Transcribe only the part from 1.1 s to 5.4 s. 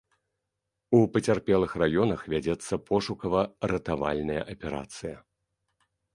пацярпелых раёнах вядзецца пошукава-ратавальная аперацыя.